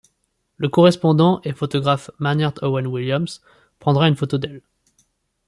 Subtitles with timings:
[0.57, 3.39] Le correspondant et photographe Manyard Owen Williams
[3.77, 4.63] prendra une photo d'elle.